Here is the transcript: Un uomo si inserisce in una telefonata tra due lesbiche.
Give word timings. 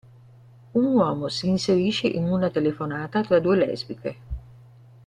Un 0.73 0.95
uomo 0.95 1.27
si 1.27 1.47
inserisce 1.47 2.07
in 2.07 2.23
una 2.23 2.49
telefonata 2.49 3.21
tra 3.21 3.37
due 3.39 3.55
lesbiche. 3.57 4.17